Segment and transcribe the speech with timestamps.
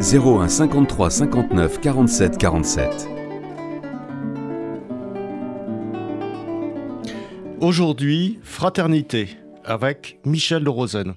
[0.00, 3.08] 01 53 59 47 47.
[7.60, 9.30] Aujourd'hui, fraternité
[9.64, 11.14] avec Michel de Rosen.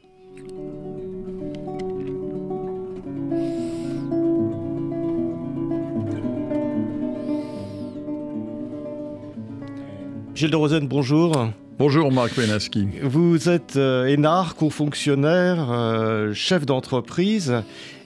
[10.31, 11.51] Michel de Rosen, bonjour.
[11.77, 12.87] Bonjour Marc Benaski.
[13.03, 17.63] Vous êtes euh, énarque, fonctionnaire, euh, chef d'entreprise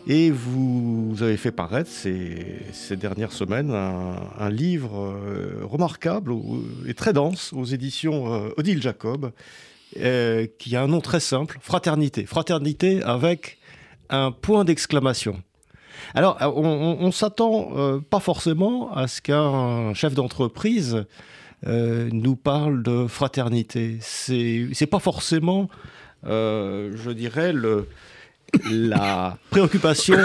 [0.07, 6.33] et vous avez fait paraître ces, dernières semaines un, livre euh, remarquable
[6.87, 9.31] et très dense aux éditions Odile Jacob
[9.93, 12.25] qui a un nom très simple, Fraternité.
[12.25, 13.57] Fraternité avec
[14.09, 15.41] un point d'exclamation.
[16.13, 21.05] Alors, on, on, s'attend pas forcément à ce qu'un chef d'entreprise
[21.67, 23.97] euh, nous parle de fraternité.
[24.01, 25.67] C'est pas forcément,
[26.27, 27.87] euh, je dirais, le,
[28.69, 30.17] la préoccupation.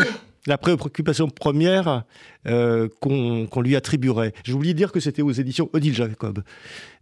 [0.47, 2.05] La préoccupation première
[2.47, 4.33] euh, qu'on lui attribuerait.
[4.43, 6.43] J'ai oublié de dire que c'était aux éditions Odile Jacob.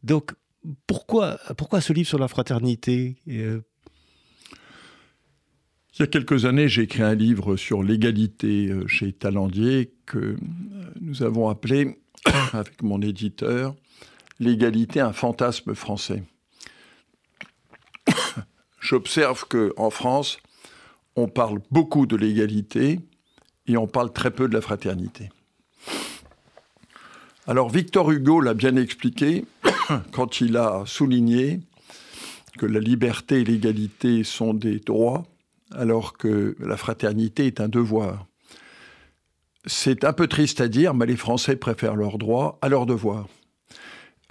[0.02, 0.33] Donc,
[0.88, 3.62] pourquoi, pourquoi ce livre sur la fraternité Il
[6.00, 10.36] y a quelques années, j'ai écrit un livre sur l'égalité chez Talandier que
[11.00, 12.00] nous avons appelé,
[12.53, 13.77] avec mon éditeur,
[14.41, 16.22] l'égalité un fantasme français.
[18.80, 20.38] J'observe que en France,
[21.19, 23.00] on parle beaucoup de l'égalité
[23.66, 25.31] et on parle très peu de la fraternité.
[27.47, 29.44] Alors Victor Hugo l'a bien expliqué
[30.12, 31.60] quand il a souligné
[32.59, 35.26] que la liberté et l'égalité sont des droits,
[35.72, 38.26] alors que la fraternité est un devoir.
[39.66, 43.28] C'est un peu triste à dire, mais les Français préfèrent leurs droits à leurs devoirs.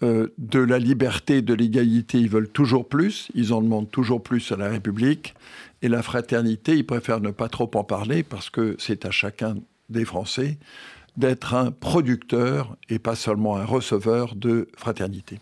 [0.03, 4.51] Euh, de la liberté, de l'égalité, ils veulent toujours plus, ils en demandent toujours plus
[4.51, 5.33] à la République,
[5.81, 9.55] et la fraternité, ils préfèrent ne pas trop en parler parce que c'est à chacun
[9.89, 10.59] des Français
[11.17, 15.39] d'être un producteur et pas seulement un receveur de fraternité.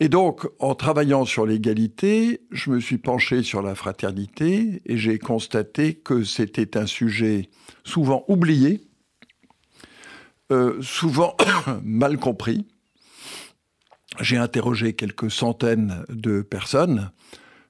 [0.00, 5.18] Et donc, en travaillant sur l'égalité, je me suis penché sur la fraternité et j'ai
[5.18, 7.48] constaté que c'était un sujet
[7.84, 8.82] souvent oublié,
[10.52, 11.36] euh, souvent
[11.82, 12.66] mal compris,
[14.20, 17.10] j'ai interrogé quelques centaines de personnes.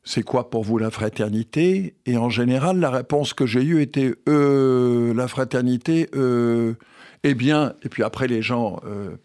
[0.04, 1.94] C'est quoi pour vous la fraternité?
[2.04, 6.74] Et en général, la réponse que j'ai eue était euh, la fraternité, euh,
[7.22, 9.16] eh bien, et puis après les gens euh,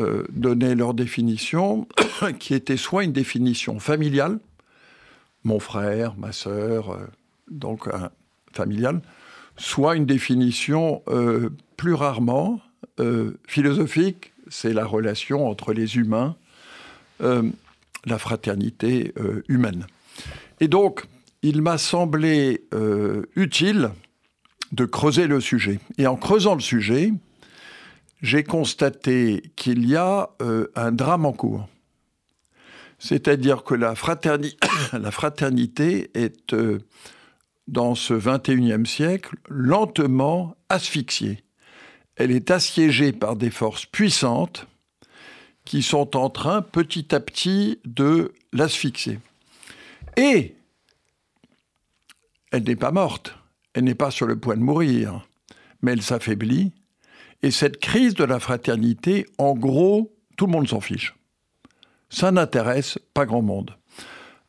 [0.00, 1.86] euh, donnaient leur définition,
[2.40, 4.40] qui était soit une définition familiale,
[5.44, 6.98] mon frère, ma sœur,
[7.48, 7.88] donc
[8.52, 9.00] familiale,
[9.56, 11.02] soit une définition
[11.78, 12.60] plus rarement
[13.46, 16.39] philosophique, c'est la relation entre les humains, euh,
[17.20, 19.86] la fraternité euh, humaine.
[20.60, 21.04] Et donc,
[21.42, 23.90] il m'a semblé euh, utile
[24.72, 25.80] de creuser le sujet.
[25.98, 27.12] Et en creusant le sujet,
[28.22, 30.30] j'ai constaté qu'il y a
[30.76, 31.68] un drame en cours.
[32.98, 33.94] C'est-à-dire que la,
[34.92, 36.54] la, fraternité est,
[37.66, 41.42] dans ce 21e siècle, lentement asphyxiée
[42.20, 44.66] elle est assiégée par des forces puissantes
[45.70, 49.20] qui sont en train petit à petit de l'asphyxier.
[50.16, 50.56] Et
[52.50, 53.38] elle n'est pas morte,
[53.72, 55.28] elle n'est pas sur le point de mourir,
[55.80, 56.72] mais elle s'affaiblit.
[57.44, 61.14] Et cette crise de la fraternité, en gros, tout le monde s'en fiche.
[62.08, 63.76] Ça n'intéresse pas grand monde.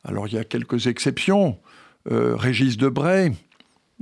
[0.02, 1.56] Alors il y a quelques exceptions.
[2.10, 3.30] Euh, Régis Debray,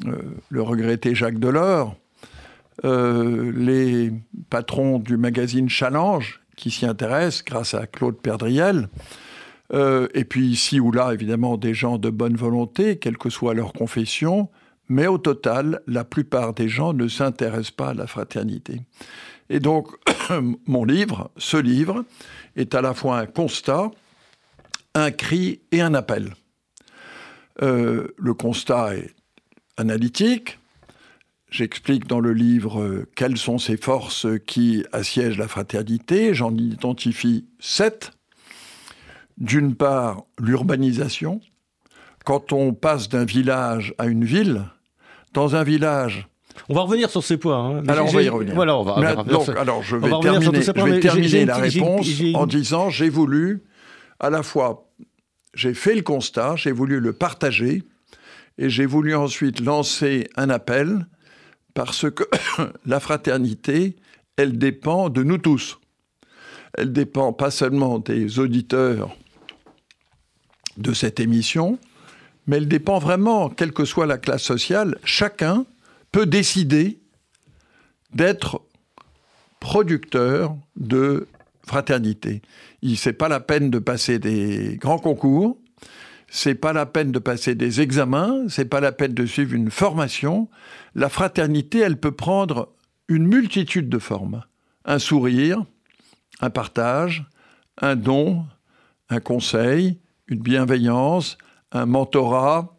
[0.06, 1.96] euh, le regretté Jacques Delors,
[2.87, 4.11] euh, les
[4.49, 8.88] patrons du magazine Challenge, qui s'y intéressent grâce à Claude Perdriel,
[9.72, 13.54] euh, et puis ici ou là, évidemment, des gens de bonne volonté, quelle que soit
[13.54, 14.48] leur confession,
[14.88, 18.82] mais au total, la plupart des gens ne s'intéressent pas à la fraternité.
[19.48, 19.88] Et donc,
[20.66, 22.04] mon livre, ce livre,
[22.56, 23.90] est à la fois un constat,
[24.94, 26.34] un cri et un appel.
[27.62, 29.14] Euh, le constat est
[29.76, 30.59] analytique,
[31.50, 36.32] J'explique dans le livre euh, quelles sont ces forces qui assiègent la fraternité.
[36.32, 38.12] J'en identifie sept.
[39.38, 41.41] D'une part, l'urbanisation.
[42.25, 44.64] Quand on passe d'un village à une ville,
[45.32, 46.29] dans un village,
[46.69, 47.79] On va revenir sur ces points.
[47.79, 47.82] Hein.
[47.88, 48.55] Alors on va y revenir.
[48.55, 52.91] Voilà, on va, donc, alors je vais terminer, je vais terminer la réponse en disant
[52.91, 53.62] j'ai voulu
[54.19, 54.91] à la fois
[55.55, 57.82] j'ai fait le constat, j'ai voulu le partager
[58.58, 61.06] et j'ai voulu ensuite lancer un appel
[61.75, 62.25] parce que
[62.87, 63.96] la fraternité,
[64.37, 65.78] elle dépend de nous tous.
[66.75, 69.17] Elle dépend pas seulement des auditeurs
[70.76, 71.78] de cette émission,
[72.46, 75.67] mais elle dépend vraiment, quelle que soit la classe sociale, chacun
[76.12, 77.00] peut décider
[78.14, 78.62] d'être
[79.61, 81.28] producteur de
[81.67, 82.43] fraternité.
[82.82, 85.58] Il n'est pas la peine de passer des grands concours,
[86.32, 89.71] c'est pas la peine de passer des examens, c'est pas la peine de suivre une
[89.71, 90.49] formation.
[90.94, 92.73] La fraternité, elle peut prendre
[93.09, 94.44] une multitude de formes.
[94.85, 95.65] Un sourire,
[96.41, 97.27] un partage,
[97.81, 98.47] un don,
[99.09, 99.99] un conseil,
[100.29, 101.37] une bienveillance,
[101.73, 102.79] un mentorat,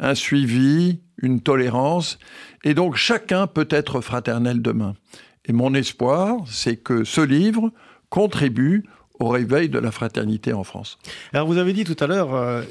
[0.00, 2.18] un suivi, une tolérance.
[2.64, 4.94] Et donc chacun peut être fraternel demain.
[5.44, 7.70] Et mon espoir, c'est que ce livre
[8.10, 8.84] contribue
[9.20, 10.98] au réveil de la fraternité en France.
[11.32, 12.62] Alors vous avez dit tout à l'heure, euh,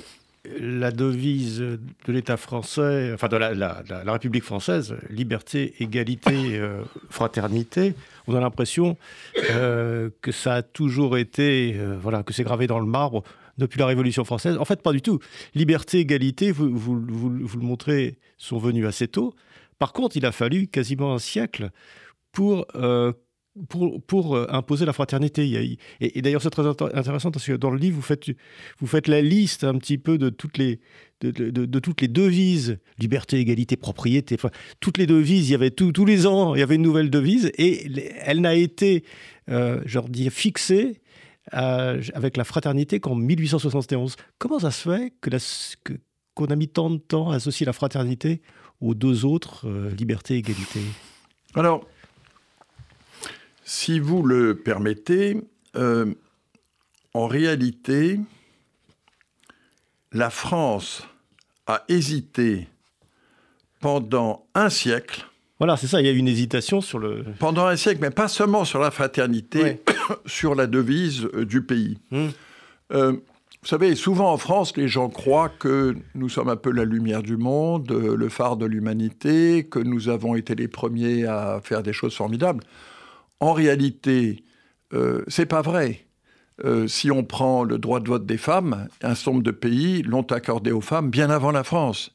[0.60, 7.94] la devise de l'État français, enfin de la, République française, liberté, égalité, euh, fraternité,
[8.28, 8.98] on a l'impression
[9.52, 13.24] euh, que ça a toujours été, voilà, que c'est gravé dans le marbre
[13.58, 14.58] depuis la Révolution française.
[14.58, 15.20] En fait, pas du tout.
[15.56, 19.34] Liberté, égalité, vous, vous, le montrez, sont venus assez tôt.
[19.80, 21.70] Par contre, il a fallu quasiment un siècle
[22.32, 22.66] pour
[23.70, 25.78] pour, euh, imposer la fraternité.
[26.00, 28.26] Et, d'ailleurs, c'est très intéressant parce que dans le livre, vous faites,
[28.80, 30.80] vous faites la liste un petit peu de toutes les,
[31.22, 36.06] de, toutes les devises, liberté, égalité, propriété, enfin, toutes les devises, il y avait tous
[36.06, 37.88] les ans, il y avait une nouvelle devise, et
[38.22, 39.04] elle n'a été,
[39.50, 41.02] euh, je dis, fixée
[41.54, 44.16] euh, avec la fraternité qu'en 1871.
[44.38, 45.30] Comment ça se fait que
[46.34, 48.42] qu'on a mis tant de temps à associer la fraternité
[48.80, 50.82] aux deux autres, euh, liberté, égalité?
[51.56, 51.88] Alors,
[53.68, 55.42] si vous le permettez,
[55.76, 56.06] euh,
[57.14, 58.18] en réalité,
[60.14, 61.04] la France
[61.68, 62.70] a hésité
[63.82, 65.26] pendant un siècle
[65.60, 67.26] voilà, c'est ça, il y a une hésitation sur le...
[67.40, 69.82] Pendant un siècle, mais pas seulement sur la fraternité,
[70.28, 71.98] sur la devise euh, du pays.
[72.12, 72.28] Hmm.
[72.94, 76.86] Euh, vous savez, souvent en France, les gens croient que nous sommes un peu la
[76.86, 81.82] lumière du monde, le phare de l'humanité, que nous avons été les premiers à faire
[81.82, 82.64] des choses formidables.
[83.40, 84.44] En réalité,
[84.94, 86.04] euh, c'est pas vrai.
[86.88, 90.72] si on prend le droit de vote des femmes, un nombre de pays l'ont accordé
[90.72, 92.12] aux femmes bien avant la France.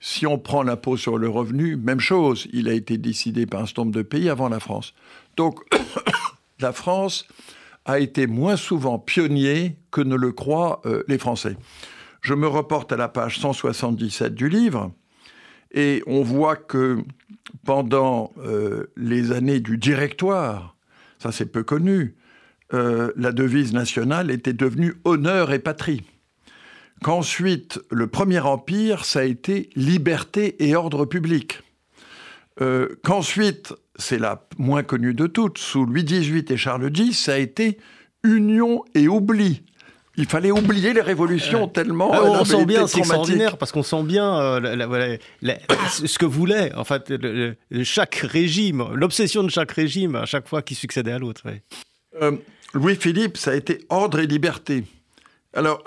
[0.00, 3.66] Si on prend l'impôt sur le revenu, même chose, il a été décidé par un
[3.66, 4.94] certain nombre de pays avant la France.
[5.36, 5.60] Donc
[6.58, 7.26] la France
[7.84, 11.56] a été moins souvent pionnier que ne le croient euh, les Français.
[12.20, 14.92] Je me reporte à la page 177 du livre,
[15.72, 16.98] et on voit que
[17.64, 20.76] pendant euh, les années du directoire,
[21.18, 22.14] ça c'est peu connu,
[22.74, 26.02] euh, la devise nationale était devenue honneur et patrie
[27.02, 31.60] qu'ensuite le Premier Empire, ça a été liberté et ordre public.
[32.60, 37.34] Euh, qu'ensuite, c'est la moins connue de toutes, sous Louis XVIII et Charles X, ça
[37.34, 37.78] a été
[38.22, 39.62] union et oubli.
[40.16, 42.10] Il fallait oublier les révolutions tellement.
[42.12, 45.16] Ah, on sent bien, c'est extraordinaire parce qu'on sent bien euh,
[45.88, 47.10] ce que voulait en fait
[47.82, 51.44] chaque régime, l'obsession de chaque régime à chaque fois qui succédait à l'autre.
[52.20, 52.32] Euh,
[52.74, 54.84] Louis-Philippe, ça a été ordre et liberté.
[55.54, 55.82] Alors,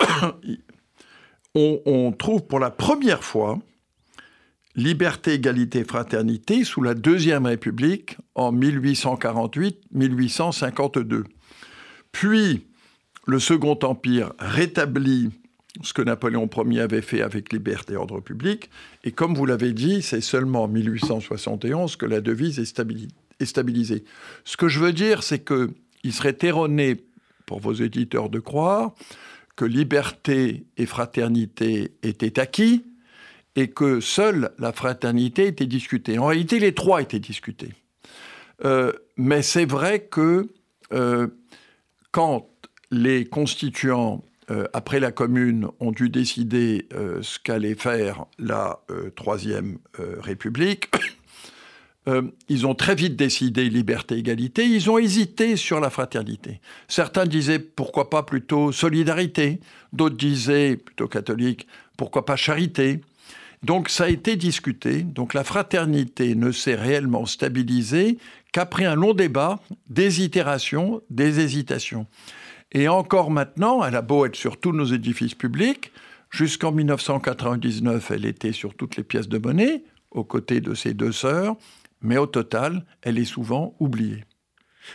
[1.54, 3.60] on, trouve pour la première fois
[4.74, 11.22] liberté, égalité, fraternité sous la Deuxième République en 1848-1852.
[12.12, 12.66] Puis,
[13.26, 15.30] le Second Empire rétablit
[15.82, 18.70] ce que Napoléon Ier avait fait avec liberté et ordre public.
[19.04, 24.04] Et comme vous l'avez dit, c'est seulement en 1871 que la devise est, stabilisée.
[24.44, 26.96] Ce que je veux dire, c'est qu'il serait erroné
[27.44, 28.94] pour vos éditeurs de croire
[29.56, 32.84] que liberté et fraternité étaient acquis
[33.54, 36.18] et que seule la fraternité était discutée.
[36.18, 37.72] En réalité, les trois étaient discutés.
[38.64, 40.48] Euh, mais c'est vrai que
[40.92, 41.26] euh,
[42.12, 42.48] quand
[42.90, 48.80] les constituants, euh, après la Commune, ont dû décider ce qu'allait faire la
[49.16, 50.88] Troisième République,
[52.08, 54.64] euh, ils ont très vite décidé liberté, égalité.
[54.64, 56.60] Ils ont hésité sur la fraternité.
[56.88, 59.60] Certains disaient pourquoi pas plutôt solidarité.
[59.92, 61.66] D'autres disaient, plutôt catholiques,
[61.96, 63.00] pourquoi pas charité.
[63.62, 65.02] Donc ça a été discuté.
[65.02, 68.18] Donc la fraternité ne s'est réellement stabilisée
[68.52, 72.06] qu'après un long débat, des itérations, des hésitations.
[72.72, 75.92] Et encore maintenant, elle a beau être sur tous nos édifices publics,
[76.30, 81.12] jusqu'en 1999, elle était sur toutes les pièces de monnaie, aux côtés de ses deux
[81.12, 81.56] sœurs,
[82.00, 84.24] mais au total, elle est souvent oubliée.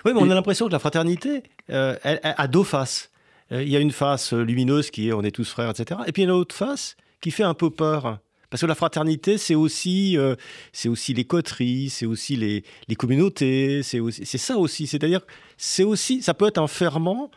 [0.05, 3.11] Oui, mais on a l'impression que la fraternité euh, elle, a deux faces.
[3.51, 6.01] Euh, il y a une face lumineuse qui est on est tous frères, etc.
[6.07, 8.19] Et puis il y a une autre face qui fait un peu peur.
[8.49, 10.35] Parce que la fraternité, c'est aussi, euh,
[10.73, 14.87] c'est aussi les coteries, c'est aussi les, les communautés, c'est c'est ça aussi.
[14.87, 15.21] C'est-à-dire,
[15.57, 17.31] c'est aussi, ça peut être un ferment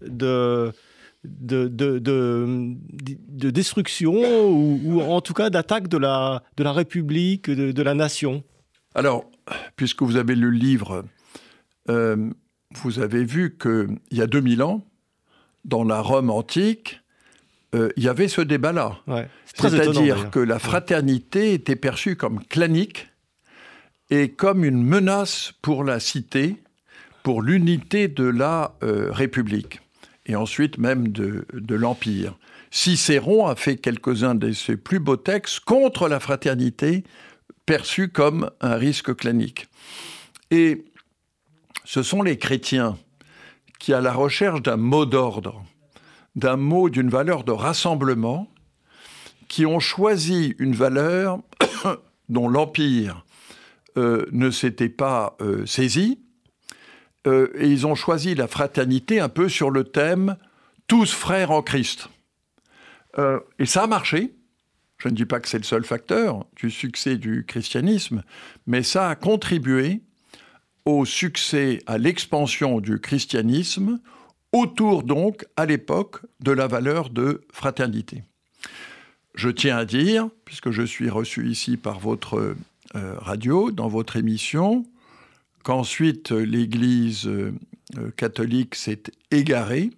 [0.00, 0.72] de,
[1.24, 7.82] de, de, de, destruction ou, en tout cas d'attaque de la, de la République, de,
[7.82, 8.44] la nation.
[8.94, 9.24] Alors,
[9.76, 11.04] puisque vous avez le livre,
[11.88, 12.30] euh,
[12.74, 14.84] vous avez vu qu'il y a 2000 ans,
[15.64, 17.00] dans la Rome antique,
[17.74, 18.98] euh, il y avait ce débat-là.
[19.46, 23.08] C'est-à-dire que la fraternité était perçue comme clanique
[24.10, 26.62] et comme une menace pour la cité,
[27.22, 29.80] pour l'unité de la euh, République
[30.26, 32.38] et ensuite même de, l'Empire.
[32.70, 37.04] Cicéron a fait quelques-uns de ses plus beaux textes contre la fraternité,
[37.66, 39.68] perçue comme un risque clanique.
[40.50, 40.84] Et
[41.84, 42.96] ce sont les chrétiens
[43.78, 45.64] qui, à la recherche d'un mot d'ordre,
[46.36, 48.48] d'un mot d'une valeur de rassemblement,
[49.48, 51.38] qui ont choisi une valeur
[52.28, 53.24] dont l'Empire
[53.96, 56.23] euh, ne s'était pas euh, saisi,
[57.26, 60.36] euh, et ils ont choisi la fraternité un peu sur le thème
[60.86, 62.08] tous frères en Christ.
[63.18, 64.34] Euh, et ça a marché.
[64.98, 68.22] Je ne dis pas que c'est le seul facteur du succès du christianisme,
[68.66, 70.02] mais ça a contribué
[70.84, 74.00] au succès, à l'expansion du christianisme,
[74.52, 78.22] autour donc, à l'époque, de la valeur de fraternité.
[79.34, 82.54] Je tiens à dire, puisque je suis reçu ici par votre
[82.94, 84.84] euh, radio, dans votre émission,
[85.64, 87.52] qu'ensuite l'Église euh,
[88.16, 89.02] catholique s'est
[89.32, 89.90] égarée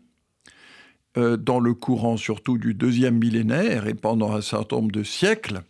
[1.18, 5.62] euh, dans le courant surtout du deuxième millénaire et pendant un certain nombre de siècles.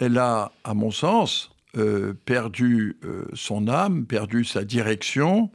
[0.00, 2.96] Elle a, à mon sens, euh, perdu
[3.34, 5.50] son âme, perdu sa direction,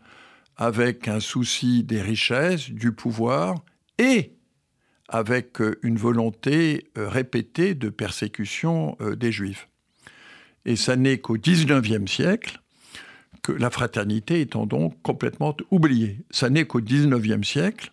[0.55, 3.55] avec un souci des richesses, du pouvoir
[3.97, 4.33] et
[5.09, 9.69] avec une volonté répétée de persécution des Juifs.
[10.65, 12.59] Et ça n'est qu'au XIXe siècle
[13.51, 16.20] la fraternité étant donc complètement oubliée.
[16.32, 17.92] Ça n'est qu'au XIXe siècle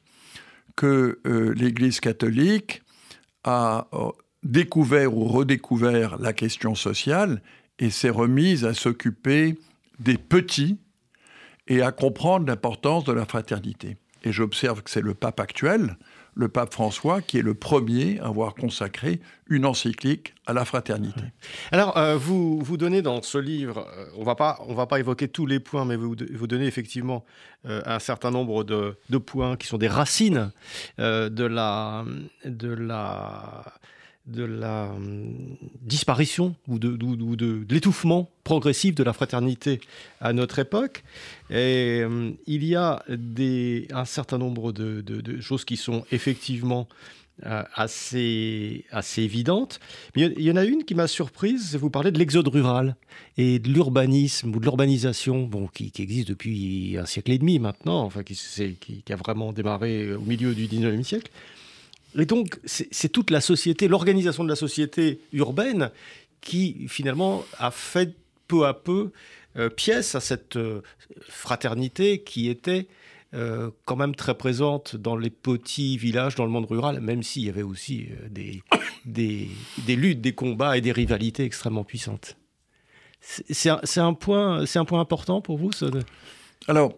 [0.77, 2.83] que euh, l'Église catholique
[3.45, 4.11] a euh,
[4.43, 7.43] découvert ou redécouvert la question sociale
[7.79, 9.59] et s'est remise à s'occuper
[9.99, 10.79] des petits
[11.67, 13.97] et à comprendre l'importance de la fraternité.
[14.23, 15.97] Et j'observe que c'est le pape actuel
[16.35, 21.21] le pape François, qui est le premier à avoir consacré une encyclique à la fraternité.
[21.71, 25.47] Alors, euh, vous, vous donnez dans ce livre, euh, on on va pas évoquer tous
[25.47, 27.25] les points, mais vous, vous donnez effectivement
[27.67, 30.50] euh, un certain nombre de, de, points qui sont des racines
[30.99, 32.05] de la,
[32.45, 33.64] de la
[34.26, 39.81] de la hum, disparition ou de, l'étouffement progressif de la fraternité
[40.21, 41.04] à notre époque.
[41.50, 46.88] Et hum, il y a un certain nombre de, choses qui sont effectivement
[47.45, 49.81] euh, assez, assez évidentes.
[50.16, 52.97] Mais il y en a une qui m'a surprise, vous parlez de l'exode rural
[53.37, 58.04] et de l'urbanisme ou de l'urbanisation bon, qui, existe depuis un siècle et demi maintenant,
[58.04, 58.40] enfin, qui,
[58.81, 61.31] qui, qui a vraiment démarré au milieu du 19e siècle.
[62.18, 65.90] Et donc, c'est toute la société, l'organisation de la société urbaine
[66.40, 68.14] qui, finalement, a fait
[68.47, 69.11] peu à peu
[69.56, 70.83] euh, pièce à cette euh,
[71.28, 72.87] fraternité qui était
[73.35, 77.44] euh, quand même très présente dans les petits villages, dans le monde rural, même s'il
[77.44, 79.49] y avait aussi des,
[79.88, 82.37] luttes, des combats et des rivalités extrêmement puissantes.
[83.21, 85.87] C'est un, un, point, un point important pour vous, ça
[86.68, 86.94] Alors,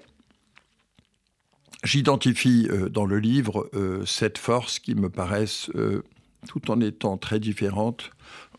[1.85, 6.02] J'identifie euh, dans le livre euh, cette force qui me paraissent, euh,
[6.49, 8.11] tout en étant très différentes,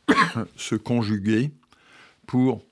[0.56, 1.52] se conjuguer
[2.26, 2.64] pour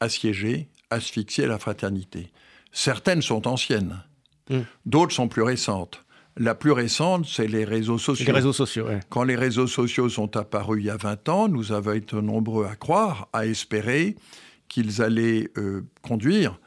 [0.00, 2.30] assiéger, asphyxier la fraternité.
[2.72, 4.02] Certaines sont anciennes,
[4.50, 4.60] hmm.
[4.84, 6.02] d'autres sont plus récentes.
[6.38, 8.26] La plus récente, c'est les réseaux sociaux.
[8.26, 11.72] Les réseaux sociaux, Quand les réseaux sociaux sont apparus il y a 20 ans, nous
[11.72, 14.16] avons été nombreux à croire, à espérer
[14.68, 15.48] qu'ils allaient
[16.02, 16.60] conduire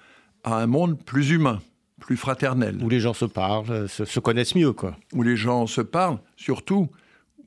[0.43, 1.61] à un monde plus humain
[1.99, 2.77] plus fraternel.
[2.81, 4.97] Où les gens se parlent, se, connaissent mieux, quoi.
[5.13, 6.89] Où les gens se parlent, surtout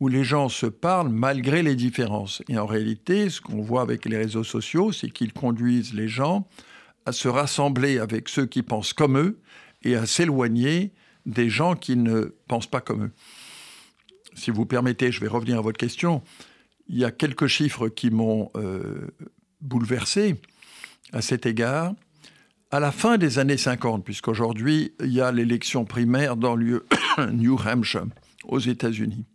[0.00, 2.42] où les gens se parlent malgré les différences.
[2.48, 6.48] Et en réalité, ce qu'on voit avec les réseaux sociaux, c'est qu'ils conduisent les gens
[7.06, 9.38] à se rassembler avec ceux qui pensent comme eux
[9.82, 10.92] et à s'éloigner
[11.26, 13.12] des gens qui ne pensent pas comme eux.
[14.34, 16.22] Si vous permettez, je vais revenir à votre question.
[16.88, 19.08] Il y a quelques chiffres qui m'ont euh,
[19.60, 20.36] bouleversé
[21.12, 21.94] à cet égard
[22.72, 26.86] à la fin des années 50, puisqu'aujourd'hui, il y a l'élection primaire dans le
[27.32, 28.06] New Hampshire,
[28.44, 29.26] aux États-Unis.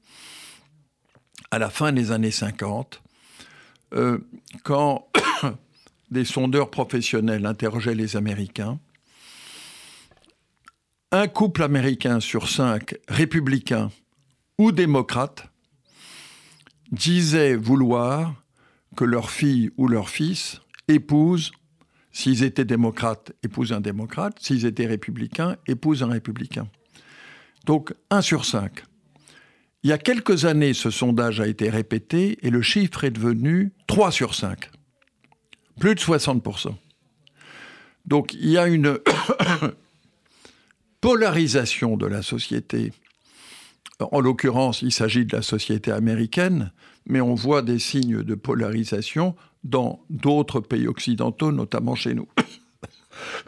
[1.51, 3.01] À la fin des années 50,
[3.93, 4.17] euh,
[4.63, 5.07] quand
[6.11, 8.79] des sondeurs professionnels interrogeaient les Américains,
[11.11, 13.91] un couple américain sur cinq, républicain
[14.57, 15.47] ou démocrate,
[16.91, 18.33] disait vouloir
[18.95, 21.51] que leur fille ou leur fils épouse,
[22.17, 26.67] s'ils étaient démocrates, épouse un démocrate, s'ils étaient républicains, épouse un républicain.
[27.67, 28.83] Donc un sur cinq.
[29.83, 33.71] Il y a quelques années, ce sondage a été répété et le chiffre est devenu
[33.85, 34.71] 3 sur 5.
[35.79, 36.73] Plus de 60%.
[38.07, 38.97] Donc il y a une
[41.01, 42.93] polarisation de la société.
[43.99, 46.71] En l'occurrence, il s'agit de la société américaine,
[47.05, 52.27] mais on voit des signes de polarisation dans d'autres pays occidentaux, notamment chez nous.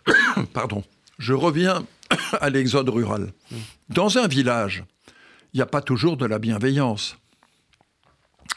[0.53, 0.83] Pardon.
[1.17, 1.85] Je reviens
[2.41, 3.33] à l'exode rural.
[3.89, 4.83] Dans un village,
[5.53, 7.17] il n'y a pas toujours de la bienveillance.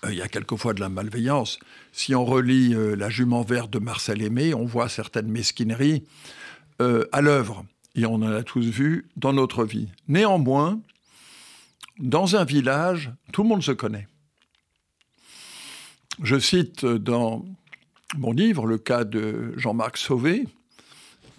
[0.05, 1.59] Euh, il y a quelquefois de la malveillance.
[1.93, 6.05] Si on relit euh, La jument verte de Marcel Aimé, on voit certaines mesquineries
[6.81, 7.65] euh, à l'œuvre.
[7.95, 9.89] Et on en a tous vu dans notre vie.
[10.09, 10.81] Néanmoins,
[11.99, 14.09] dans un village, tout le monde se connaît.
[16.23, 17.45] Je cite dans
[18.17, 20.47] mon livre le cas de Jean-Marc Sauvé,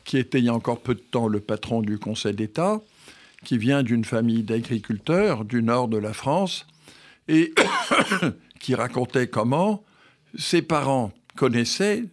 [0.04, 2.82] qui était il y a encore peu de temps le patron du Conseil d'État,
[3.46, 6.68] qui vient d'une famille d'agriculteurs du nord de la France
[7.30, 7.54] et
[8.60, 9.86] qui racontait comment
[10.38, 12.04] ses parents connaissaient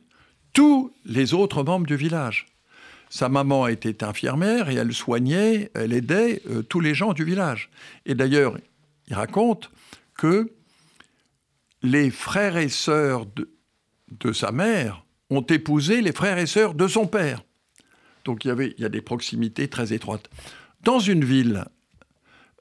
[0.53, 2.47] tous les autres membres du village.
[3.09, 7.69] Sa maman était infirmière et elle soignait, elle aidait euh, tous les gens du village.
[8.07, 8.57] Et d'ailleurs,
[9.09, 9.73] il raconte
[10.17, 10.53] que
[11.83, 17.07] les frères et sœurs de, sa mère ont épousé les frères et sœurs de son
[17.07, 17.43] père.
[18.25, 20.29] Donc il y, avait, a des proximités très étroites.
[20.83, 21.65] Dans une ville,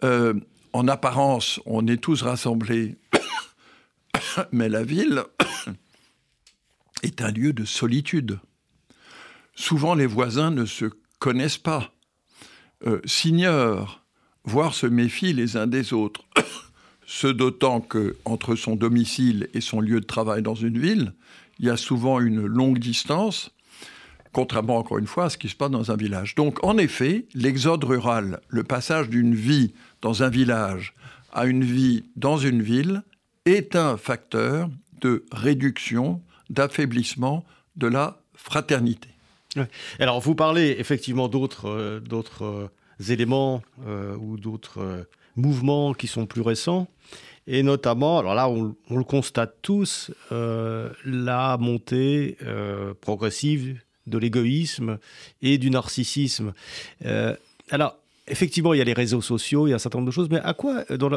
[0.04, 0.34] euh,
[0.74, 2.98] en apparence, on est tous rassemblés,
[4.52, 5.24] mais la ville
[7.04, 8.39] est un lieu de solitude.
[9.56, 10.86] Souvent, les voisins ne se
[11.20, 11.93] connaissent pas,
[12.88, 14.06] euh, s'ignorent,
[14.46, 16.24] voire se méfient les uns des autres.
[17.12, 21.13] Ce d'autant que entre son domicile et son lieu de travail dans une ville,
[21.58, 23.50] il y a souvent une longue distance
[24.32, 26.36] contrairement encore une fois à ce qui se passe dans un village.
[26.36, 30.93] Donc en effet, l'exode rural, le passage d'une vie dans un village
[31.34, 33.02] à une vie dans une ville,
[33.45, 34.69] est un facteur
[35.02, 37.43] de réduction, d'affaiblissement
[37.76, 39.10] de la fraternité.
[40.00, 42.02] Alors vous parlez effectivement d'autres euh,
[42.41, 42.67] euh,
[43.10, 45.08] éléments euh, ou d'autres
[45.39, 46.88] mouvements qui sont plus récents.
[47.47, 52.38] Et notamment, alors là, on, le constate tous, la montée
[53.02, 54.97] progressive de l'égoïsme
[55.41, 56.54] et du narcissisme.
[57.06, 57.36] Euh,
[57.69, 57.97] alors,
[58.28, 60.30] effectivement, il y a les réseaux sociaux, il y a un certain nombre de choses,
[60.30, 61.10] mais à quoi, dans,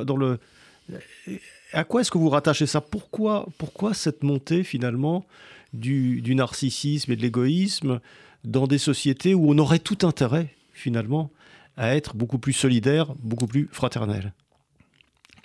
[1.88, 2.80] quoi est-ce que vous rattachez ça?
[2.80, 5.26] Pourquoi, pourquoi cette montée, finalement,
[5.72, 8.00] du, du narcissisme et de l'égoïsme
[8.44, 11.30] dans des sociétés où on aurait tout intérêt, finalement,
[11.76, 14.32] à être beaucoup plus solidaire, beaucoup plus fraternel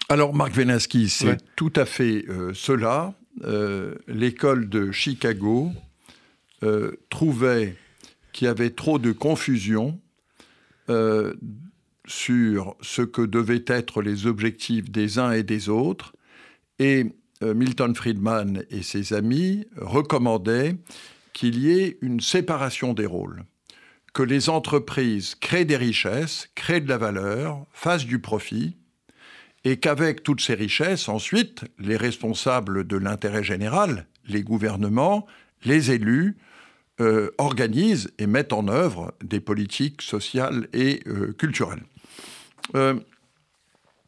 [0.09, 3.13] alors, Marc Venaski, c'est tout à fait euh, cela.
[3.43, 5.71] Euh, l'école de Chicago
[6.63, 7.75] euh, trouvait
[8.31, 9.99] qu'il y avait trop de confusion
[12.07, 16.13] sur ce que devaient être les objectifs des uns et des autres.
[16.79, 17.07] Et
[17.41, 20.77] Milton Friedman et ses amis recommandaient
[21.33, 23.43] qu'il y ait une séparation des rôles,
[24.17, 28.75] que les entreprises créent des richesses, créent de la valeur, fassent du profit,
[29.63, 35.27] et qu'avec toutes ces richesses, ensuite, les responsables de l'intérêt général, les gouvernements,
[35.65, 36.35] les élus,
[36.99, 41.83] euh, organisent et mettent en œuvre des politiques sociales et euh, culturelles.
[42.73, 42.99] Euh,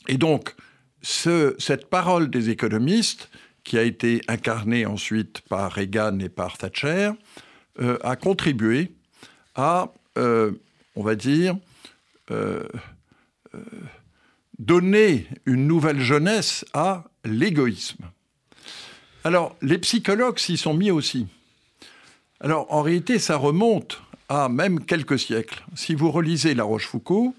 [0.07, 0.55] et donc,
[1.03, 3.29] cette parole des économistes,
[3.63, 7.11] qui a été incarnée ensuite par Reagan et par Thatcher,
[7.77, 8.91] a contribué
[9.53, 11.55] à, on va dire,
[14.59, 18.05] donner une nouvelle jeunesse à l'égoïsme.
[19.23, 21.27] Alors, les psychologues s'y sont mis aussi.
[22.39, 25.65] Alors, en réalité, ça remonte à même quelques siècles.
[25.75, 27.33] Si vous relisez La Rochefoucauld,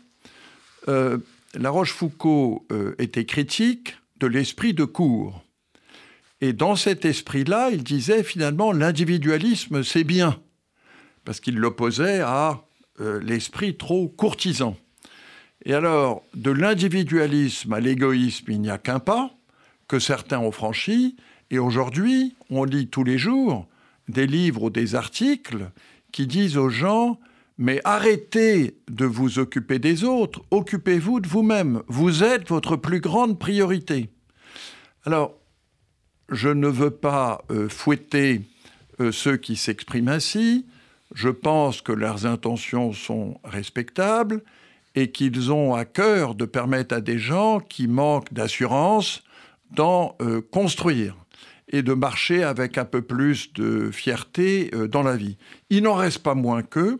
[0.88, 1.18] euh,
[1.54, 5.42] La Rochefoucauld euh, était critique de l'esprit de cour.
[6.42, 10.40] Et dans cet esprit-là, il disait finalement l'individualisme, c'est bien,
[11.24, 12.62] parce qu'il l'opposait à
[13.00, 14.76] euh, l'esprit trop courtisan.
[15.64, 19.34] Et alors, de l'individualisme à l'égoïsme, il n'y a qu'un pas
[19.88, 21.16] que certains ont franchi.
[21.50, 23.66] Et aujourd'hui, on lit tous les jours
[24.08, 25.70] des livres ou des articles
[26.12, 27.18] qui disent aux gens
[27.60, 33.38] mais arrêtez de vous occuper des autres, occupez-vous de vous-même, vous êtes votre plus grande
[33.38, 34.08] priorité.
[35.04, 35.34] Alors,
[36.30, 38.40] je ne veux pas euh, fouetter
[38.98, 40.64] euh, ceux qui s'expriment ainsi.
[41.14, 44.42] Je pense que leurs intentions sont respectables
[44.94, 49.22] et qu'ils ont à cœur de permettre à des gens qui manquent d'assurance
[49.72, 51.16] d'en euh, construire
[51.72, 55.36] et de marcher avec un peu plus de fierté euh, dans la vie.
[55.68, 56.98] Il n'en reste pas moins que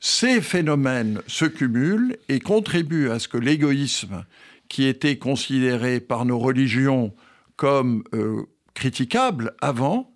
[0.00, 4.24] ces phénomènes se cumulent et contribuent à ce que l'égoïsme,
[4.68, 7.14] qui était considéré par nos religions
[7.56, 8.42] comme euh,
[8.74, 10.12] critiquable avant,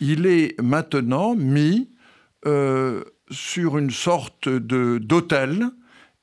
[0.00, 1.90] il est maintenant mis
[3.30, 5.70] sur une sorte d'autel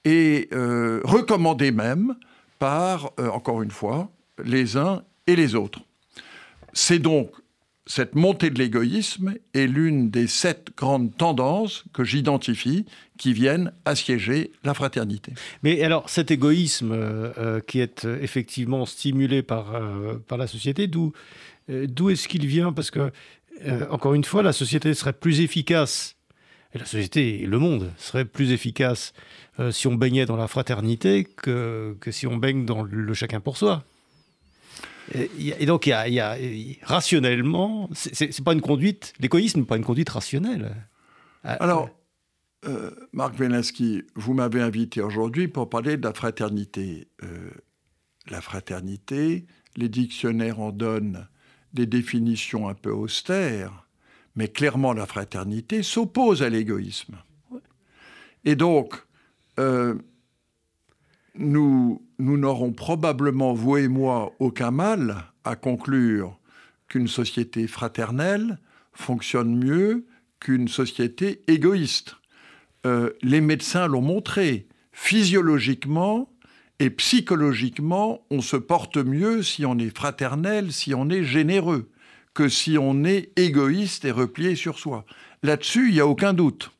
[0.05, 2.15] et euh, recommandé même
[2.59, 4.11] par, euh, encore une fois,
[4.43, 5.79] les uns et les autres.
[6.73, 7.31] C'est donc
[7.85, 12.85] cette montée de l'égoïsme est l'une des sept grandes tendances que j'identifie
[13.17, 15.33] qui viennent assiéger la fraternité.
[15.63, 19.73] Mais alors cet égoïsme euh, qui est effectivement stimulé par,
[20.27, 21.11] par la société, d'où
[21.69, 22.73] d'où est-ce qu'il vient?
[22.73, 23.11] Parce que,
[23.89, 26.12] encore une fois, la société serait plus efficace,
[26.73, 29.13] et la société et le monde serait plus efficace
[29.59, 33.39] euh, si on baignait dans la fraternité que, que si on baigne dans le chacun
[33.39, 33.83] pour soi.
[35.13, 36.37] Et, donc, il y a,
[36.83, 40.75] rationnellement, c'est pas une conduite, l'égoïsme n'est pas une conduite rationnelle.
[41.43, 41.89] Ah, Alors,
[42.65, 47.09] euh, Marc Belansky, vous m'avez invité aujourd'hui pour parler de la fraternité.
[47.23, 47.51] Euh,
[48.29, 51.27] la fraternité, les dictionnaires en donnent
[51.73, 53.82] des définitions un peu austères,
[54.35, 57.17] mais clairement la fraternité s'oppose à l'égoïsme.
[58.45, 58.95] Et donc,
[59.59, 59.95] euh,
[61.35, 66.37] nous n'aurons probablement, vous et moi, aucun mal à conclure
[66.87, 68.59] qu'une société fraternelle
[68.93, 70.05] fonctionne mieux
[70.39, 72.15] qu'une société égoïste.
[72.85, 74.67] Euh, les médecins l'ont montré.
[74.91, 76.29] Physiologiquement
[76.79, 81.89] et psychologiquement, on se porte mieux si on est fraternel, si on est généreux,
[82.33, 85.05] que si on est égoïste et replié sur soi.
[85.43, 86.71] Là-dessus, il n'y a aucun doute.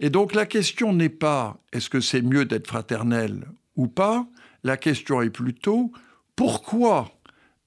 [0.00, 4.26] Et donc la question n'est pas est-ce que c'est mieux d'être fraternel ou pas,
[4.62, 5.92] la question est plutôt
[6.36, 7.10] pourquoi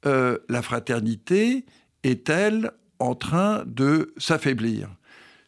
[0.05, 1.65] euh, la fraternité
[2.03, 4.89] est-elle en train de s'affaiblir?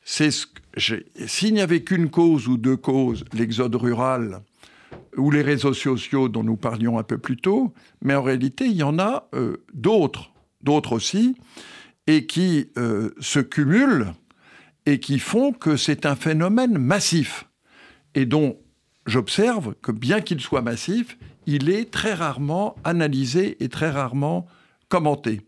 [0.05, 4.41] S'il n'y avait qu'une cause ou deux causes, l'exode rural
[5.17, 8.75] ou les réseaux sociaux dont nous parlions un peu plus tôt, mais en réalité, il
[8.75, 10.28] y en a euh, d'autres,
[10.61, 11.35] d'autres aussi,
[12.07, 14.13] et qui euh, se cumulent
[14.85, 17.45] et qui font que c'est un phénomène massif
[18.15, 18.57] et dont
[19.05, 24.47] j'observe que bien qu'il soit massif, il est très rarement analysé et très rarement
[24.87, 25.41] commenté.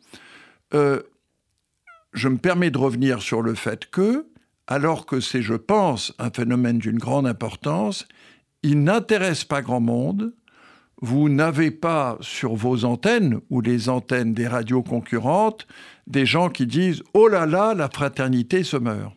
[0.74, 1.02] Euh,
[2.14, 4.28] je me permets de revenir sur le fait que,
[4.68, 8.08] alors que c'est, je pense, un phénomène d'une grande importance,
[8.64, 10.34] il n'intéresse pas grand monde.
[11.02, 15.68] Vous n'avez pas sur vos antennes ou les antennes des radios concurrentes
[16.08, 19.14] des gens qui disent⁇ Oh là là, la fraternité se meurt⁇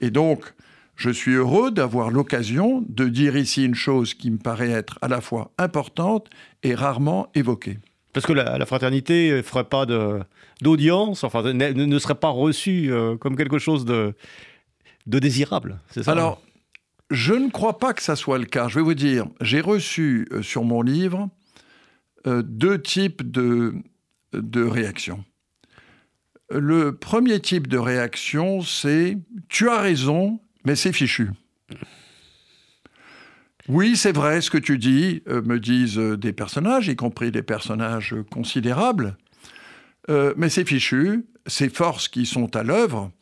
[0.00, 0.54] et donc,
[0.96, 5.08] je suis heureux d'avoir l'occasion de dire ici une chose qui me paraît être à
[5.08, 6.28] la fois importante
[6.62, 7.78] et rarement évoquée.
[8.12, 9.86] Parce que la, fraternité ne ferait pas
[10.60, 14.14] d'audience, enfin, ne, serait pas reçue euh, comme quelque chose de,
[15.06, 16.12] de désirable, c'est ça?
[16.12, 16.42] Alors,
[17.10, 18.68] je ne crois pas que ça soit le cas.
[18.68, 21.28] Je vais vous dire, j'ai reçu euh, sur mon livre
[22.26, 23.74] euh, deux types de,
[24.32, 25.24] réactions.
[26.50, 29.18] Le premier type de réaction, c'est
[29.48, 31.30] tu as raison, mais c'est fichu.
[33.68, 37.42] Oui, c'est vrai ce que tu dis, euh, me disent des personnages, y compris des
[37.42, 39.16] personnages considérables,
[40.36, 43.12] mais c'est fichu, ces forces qui sont à l'œuvre,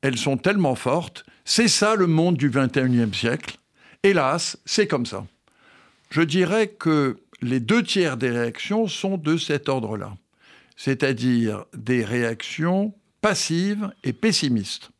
[0.00, 3.58] elles sont tellement fortes, c'est ça le monde du 21e siècle.
[4.02, 5.26] Hélas, c'est comme ça.
[6.10, 10.12] Je dirais que les deux tiers des réactions sont de cet ordre-là
[10.78, 14.90] c'est-à-dire des réactions passives et pessimistes.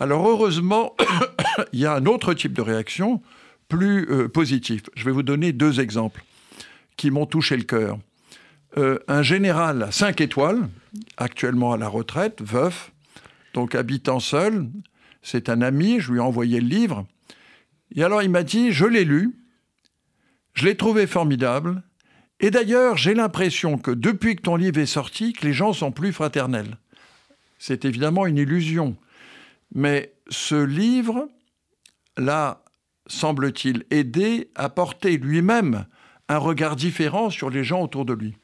[0.00, 0.94] Alors heureusement,
[1.72, 3.20] il y a un autre type de réaction
[3.68, 4.82] plus euh, positif.
[4.94, 6.24] Je vais vous donner deux exemples
[6.96, 7.98] qui m'ont touché le cœur.
[8.76, 10.68] Euh, un général à 5 étoiles,
[11.16, 12.92] actuellement à la retraite, veuf,
[13.52, 14.68] donc habitant seul,
[15.24, 17.04] c'est un ami, je lui ai envoyé le livre.
[17.96, 19.34] Et alors il m'a dit, je l'ai lu,
[20.52, 21.82] je l'ai trouvé formidable,
[22.40, 25.92] et d'ailleurs, j'ai l'impression que depuis que ton livre est sorti, que les gens sont
[25.92, 26.76] plus fraternels.
[27.58, 28.96] C'est évidemment une illusion.
[29.74, 31.28] Mais ce livre,
[32.18, 32.62] là,
[33.06, 35.86] semble-t-il, aider à porter lui-même
[36.28, 38.36] un regard différent sur les gens autour de lui.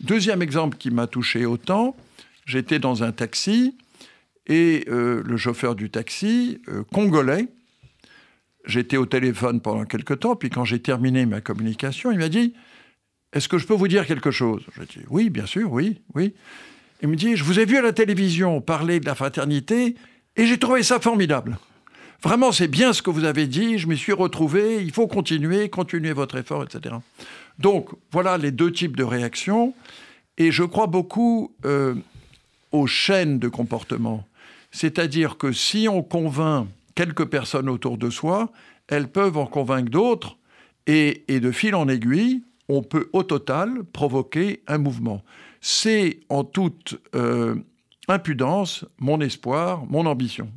[0.00, 1.96] Deuxième exemple qui m'a touché autant,
[2.44, 3.76] j'étais dans un taxi
[4.46, 7.48] et euh, le chauffeur du taxi, euh, congolais,
[8.66, 12.54] j'étais au téléphone pendant quelque temps, puis quand j'ai terminé ma communication, il m'a dit
[13.32, 14.62] est-ce que je peux vous dire quelque chose?
[14.76, 16.34] Je dis Oui, bien sûr, oui, oui.
[17.00, 19.96] Il me dit, je vous ai vu à la télévision parler de la fraternité
[20.36, 21.58] et j'ai trouvé ça formidable.
[22.22, 25.68] Vraiment, c'est bien ce que vous avez dit, je m'y suis retrouvé, il faut continuer,
[25.68, 26.94] continuer votre effort, etc.
[27.58, 29.74] Donc, voilà les deux types de réactions.
[30.38, 31.94] Et je crois beaucoup euh,
[32.70, 34.24] aux chaînes de comportement.
[34.72, 38.50] C'est-à-dire que si on convainc quelques personnes autour de soi,
[38.88, 40.36] elles peuvent en convaincre d'autres,
[40.86, 45.22] et, de fil en aiguille, on peut au total provoquer un mouvement.
[45.60, 47.54] C'est en toute euh,
[48.08, 50.50] impudence mon espoir, mon ambition.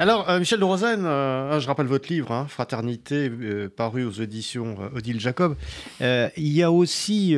[0.00, 3.30] Alors, euh, Michel de Rosen, euh, je rappelle votre livre, hein, Fraternité,
[3.76, 5.56] paru aux éditions Odile Jacob.
[6.00, 7.36] il y a aussi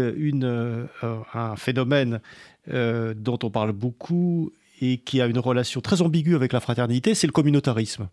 [1.34, 2.20] un phénomène
[2.66, 7.26] dont on parle beaucoup et qui a une relation très ambiguë avec la fraternité, c'est
[7.26, 8.08] le communautarisme.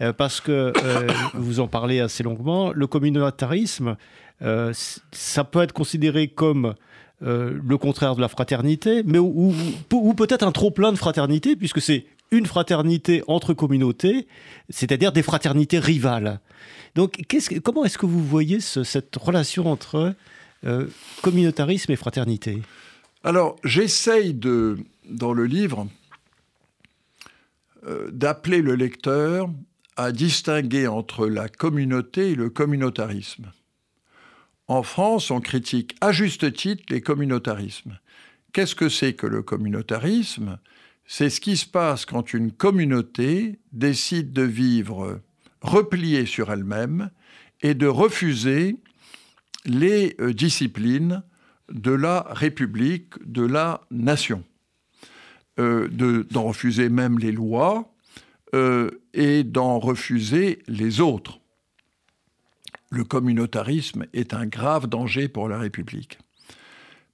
[0.00, 3.96] Euh, parce que, euh, vous en parlez assez longuement, le communautarisme,
[4.42, 4.72] euh,
[5.12, 6.74] ça peut être considéré comme
[7.22, 9.52] le contraire de la fraternité, mais ou,
[10.16, 14.26] peut-être un trop-plein de fraternité, puisque c'est une fraternité entre communautés,
[14.70, 16.40] c'est-à-dire des fraternités rivales.
[16.94, 17.20] Donc,
[17.62, 20.14] comment est-ce que vous voyez cette relation entre
[21.20, 22.62] communautarisme et fraternité?
[23.22, 24.78] Alors, j'essaye de,
[25.10, 25.88] dans le livre,
[27.86, 29.50] euh, d'appeler le lecteur
[29.96, 33.52] à distinguer entre la communauté et le communautarisme.
[34.68, 37.98] En France, on critique à juste titre les communautarismes.
[38.52, 40.58] Qu'est-ce que c'est que le communautarisme?
[41.06, 45.20] C'est ce qui se passe quand une communauté décide de vivre
[45.60, 47.10] repliée sur elle-même
[47.62, 48.76] et de refuser
[49.64, 51.22] les euh, disciplines
[51.70, 54.44] de la République, de la nation.
[55.58, 55.88] Euh,
[56.30, 57.92] d'en refuser même les lois
[58.54, 61.40] euh, et d'en refuser les autres.
[62.90, 66.18] Le communautarisme est un grave danger pour la République.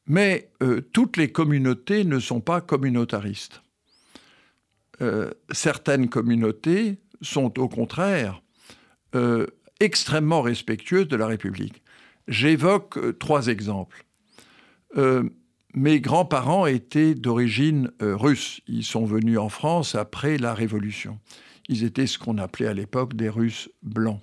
[0.07, 3.62] Mais euh, toutes les communautés ne sont pas communautaristes.
[5.51, 8.40] certaines communautés sont au contraire
[9.79, 11.83] extrêmement respectueuses de la République.
[12.29, 14.07] J'évoque trois exemples.
[15.77, 18.62] Mes grands-parents étaient d'origine euh, russe.
[18.67, 21.19] Ils sont venus en France après la Révolution.
[21.69, 24.23] Ils étaient ce qu'on appelait à l'époque des Russes blancs.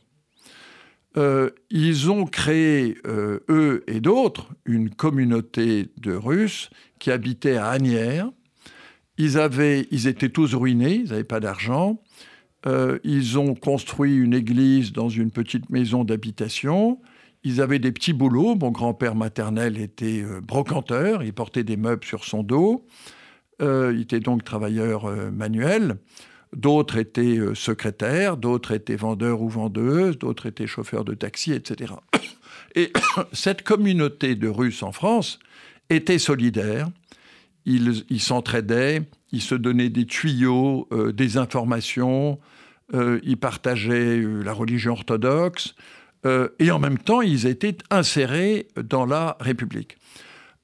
[1.15, 7.69] Euh, ils ont créé, euh, eux et d'autres, une communauté de Russes qui habitaient à
[7.69, 8.31] Agnières.
[9.19, 12.01] Ils, avaient, ils étaient tous ruinés, ils n'avaient pas d'argent.
[13.03, 16.99] ils ont construit une église dans une petite maison d'habitation.
[17.43, 18.55] Ils avaient des petits boulots.
[18.55, 22.85] Mon grand-père maternel était euh, brocanteur, il portait des meubles sur son dos.
[23.61, 25.97] Euh, il était donc travailleur euh, manuel.
[26.55, 31.93] D'autres étaient secrétaires, d'autres étaient vendeurs ou vendeuses, d'autres étaient chauffeurs de taxi, etc.
[32.75, 32.93] Et
[33.33, 35.39] cette communauté de Russes en France
[35.89, 36.89] était solidaire.
[37.65, 42.37] Ils s'entraidaient, ils se donnaient des tuyaux, des informations,
[42.91, 45.73] ils partageaient la religion orthodoxe.
[46.25, 49.97] Euh, et en même temps, ils étaient insérés dans la République.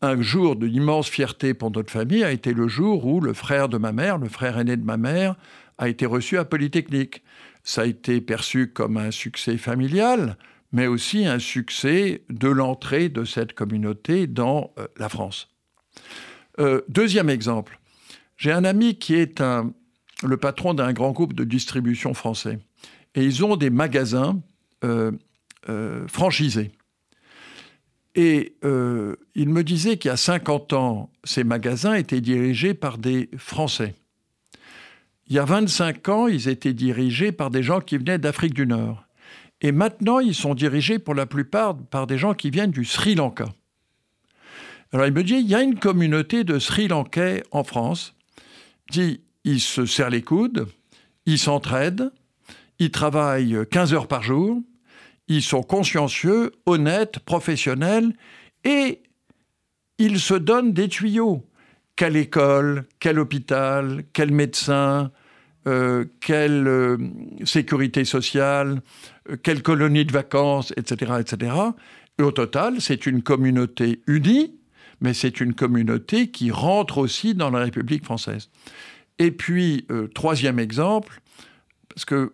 [0.02, 3.68] Un jour de l'immense fierté pour notre famille a été le jour où le frère
[3.68, 5.36] de ma mère, le frère aîné de ma mère,
[5.78, 7.24] a été reçu à Polytechnique.
[7.64, 10.38] Ça a été perçu comme un succès familial,
[10.72, 15.50] mais aussi un succès de l'entrée de cette communauté dans euh, la France.
[16.60, 17.80] Euh, deuxième exemple,
[18.38, 19.42] j'ai un ami qui est
[20.24, 22.60] le patron d'un grand groupe de distribution français.
[23.16, 24.42] Et ils ont des magasins
[26.08, 26.72] franchisés.
[28.16, 32.98] Et euh, il me disait qu'il y a 50 ans, ces magasins étaient dirigés par
[32.98, 33.96] des Français.
[35.28, 38.66] Il y a 25 ans, ils étaient dirigés par des gens qui venaient d'Afrique du
[38.66, 39.06] Nord.
[39.62, 43.14] Et maintenant, ils sont dirigés pour la plupart par des gens qui viennent du Sri
[43.14, 43.46] Lanka.
[44.92, 48.16] Alors il me dit, il y a une communauté de Sri Lankais en France.
[48.90, 50.68] Dit, ils se serrent les coudes,
[51.28, 52.12] ils s'entraident,
[52.80, 54.62] ils travaillent 15 heures par jour,
[55.30, 58.14] ils sont consciencieux, honnêtes, professionnels,
[58.64, 59.02] et
[60.00, 61.46] ils se donnent des tuyaux.
[61.96, 65.12] Quelle école, quel hôpital, quel médecin,
[65.68, 66.98] euh, quelle euh,
[67.44, 68.82] sécurité sociale,
[69.30, 71.54] euh, quelle colonie de vacances, etc., etc.
[72.18, 74.56] Et au total, c'est une communauté unie,
[75.02, 78.50] mais c'est une communauté qui rentre aussi dans la République française.
[79.20, 81.22] Et puis, troisième exemple,
[81.90, 82.32] parce que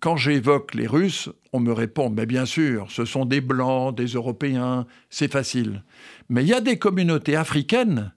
[0.00, 4.06] quand j'évoque les Russes, on me répond, mais bien sûr, ce sont des Blancs, des
[4.06, 5.82] Européens, c'est facile.
[6.28, 8.12] Mais il y a des communautés africaines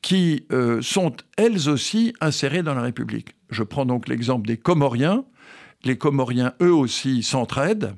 [0.00, 3.34] qui euh, sont elles aussi insérées dans la République.
[3.50, 5.24] Je prends donc l'exemple des Comoriens.
[5.84, 7.94] Les Comoriens, eux aussi, s'entraident,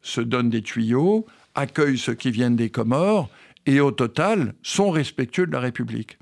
[0.00, 3.28] se donnent des tuyaux, accueillent ceux qui viennent des Comores
[3.66, 6.18] et au total sont respectueux de la République.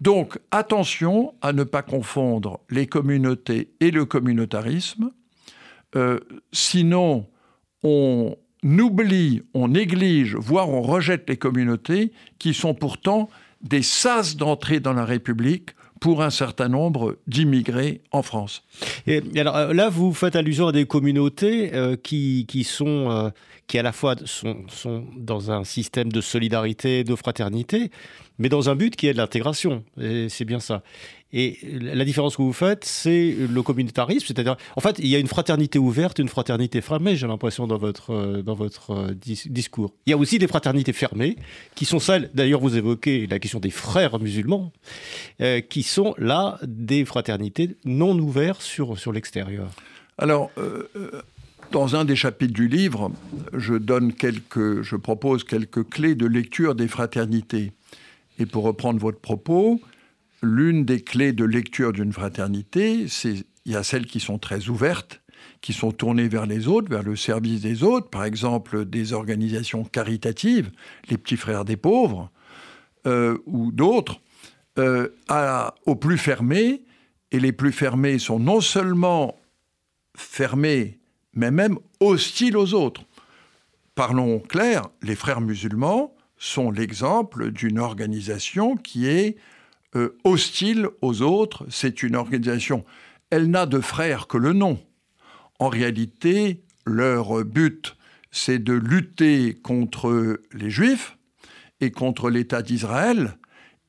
[0.00, 5.10] Donc attention à ne pas confondre les communautés et le communautarisme,
[5.96, 6.18] euh,
[6.52, 7.26] sinon
[7.82, 13.28] on oublie, on néglige, voire on rejette les communautés qui sont pourtant
[13.62, 15.70] des sas d'entrée dans la République
[16.00, 18.62] pour un certain nombre d'immigrés en France.
[19.08, 23.32] Et, alors euh, là, vous faites allusion à des communautés euh, qui, qui, sont,
[23.66, 27.90] qui à la fois sont, sont, dans un système de solidarité, de fraternité,
[28.38, 29.84] mais dans un but qui est de l'intégration.
[30.00, 30.82] Et c'est bien ça.
[31.32, 35.18] Et la différence que vous faites, c'est le communautarisme, c'est-à-dire, en fait, il y a
[35.18, 39.14] une fraternité ouverte, une fraternité fermée, j'ai l'impression, dans votre, euh, dans votre euh,
[39.46, 39.92] discours.
[40.06, 41.36] Il y a aussi des fraternités fermées,
[41.74, 44.72] qui sont celles, d'ailleurs, vous évoquez la question des frères musulmans,
[45.42, 49.68] euh, qui sont là des fraternités non ouvertes sur, sur l'extérieur.
[50.16, 50.50] Alors,
[51.70, 53.12] dans un des chapitres du livre,
[53.52, 57.72] je donne quelques, je propose quelques clés de lecture des fraternités.
[58.38, 59.80] Et pour reprendre votre propos,
[60.42, 64.68] l'une des clés de lecture d'une fraternité, c'est il y a celles qui sont très
[64.68, 65.20] ouvertes,
[65.60, 69.84] qui sont tournées vers les autres, vers le service des autres, par exemple des organisations
[69.84, 70.70] caritatives,
[71.10, 72.30] les petits frères des pauvres,
[73.06, 74.20] euh, ou d'autres,
[74.78, 75.08] euh,
[75.86, 76.82] aux plus fermés,
[77.30, 79.36] et les plus fermés sont non seulement
[80.16, 80.98] fermés,
[81.34, 83.02] mais même hostiles aux autres.
[83.94, 89.36] Parlons clair, les frères musulmans sont l'exemple d'une organisation qui est
[89.96, 91.66] euh, hostile aux autres.
[91.70, 92.84] C'est une organisation.
[93.30, 94.78] Elle n'a de frères que le nom.
[95.58, 97.96] En réalité, leur but,
[98.30, 101.16] c'est de lutter contre les Juifs
[101.80, 103.38] et contre l'État d'Israël.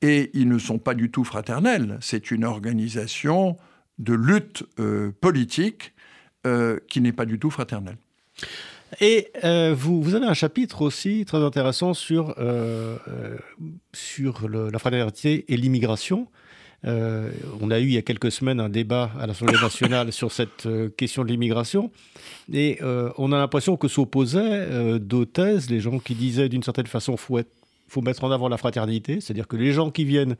[0.01, 1.97] Et ils ne sont pas du tout fraternels.
[2.01, 3.57] C'est une organisation
[3.97, 5.93] de lutte euh, politique
[6.47, 7.97] euh, qui n'est pas du tout fraternelle.
[9.01, 13.37] Et euh, vous, vous, avez un chapitre aussi très intéressant sur, euh, euh,
[13.93, 16.27] sur la fraternité et l'immigration.
[16.83, 20.67] on a eu il y a quelques semaines un débat à l'Assemblée nationale sur cette
[20.97, 21.91] question de l'immigration.
[22.51, 22.79] Et
[23.17, 27.39] on a l'impression que s'opposaient deux thèses, les gens qui disaient d'une certaine façon faut
[27.87, 30.35] faut mettre en avant la fraternité, c'est-à-dire que les gens qui viennent,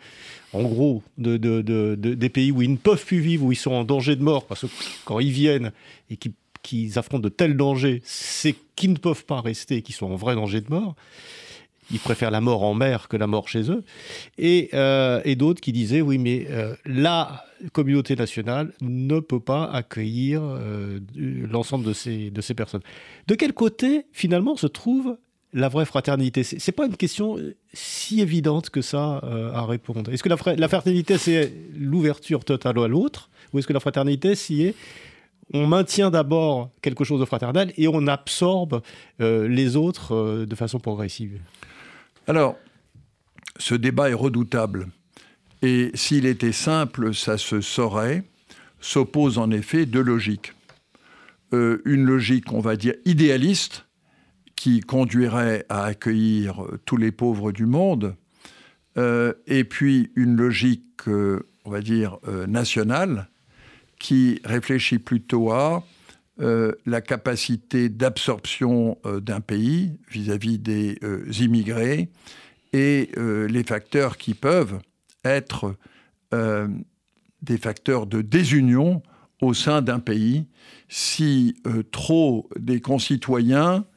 [0.53, 3.55] en gros, de, de, de, des pays où ils ne peuvent plus vivre, où ils
[3.55, 4.67] sont en danger de mort, parce que
[5.03, 5.71] quand ils viennent
[6.11, 6.33] et qu'ils
[6.69, 10.35] qui affrontent de tels dangers, c'est qu'ils ne peuvent pas rester, qui sont en vrai
[10.35, 10.95] danger de mort.
[11.91, 13.83] Ils préfèrent la mort en mer que la mort chez eux.
[14.37, 20.41] Et, euh, d'autres qui disaient, oui, mais euh, la communauté nationale ne peut pas accueillir
[20.43, 22.83] euh, l'ensemble de ces, personnes.
[23.25, 25.17] De quel côté, finalement, se trouve
[25.53, 26.43] la vraie fraternité?
[26.43, 27.37] C'est pas une question
[27.73, 29.23] si évidente que ça
[29.55, 30.13] à répondre.
[30.13, 33.31] Est-ce que la, la fraternité, c'est l'ouverture totale à l'autre?
[33.53, 34.75] Ou est-ce que la fraternité, c'est
[35.53, 38.81] on maintient d'abord quelque chose de fraternel et on absorbe
[39.21, 41.39] euh, les autres euh, de façon progressive.
[42.27, 42.55] Alors,
[43.57, 44.87] ce débat est redoutable.
[45.61, 48.23] Et s'il était simple, ça se saurait.
[48.79, 50.53] S'opposent en effet deux logiques.
[51.53, 53.85] Euh, une logique, on va dire, idéaliste,
[54.55, 58.15] qui conduirait à accueillir tous les pauvres du monde,
[59.47, 63.29] et puis une logique, on va dire, nationale,
[63.99, 65.83] qui réfléchit plutôt à
[66.41, 72.09] euh, la capacité d'absorption euh, d'un pays vis-à-vis des euh, immigrés
[72.71, 74.79] et les facteurs qui peuvent
[75.25, 75.75] être
[77.41, 79.01] des facteurs de désunion
[79.41, 80.45] au sein d'un pays
[80.87, 81.55] si
[81.89, 83.87] trop des concitoyens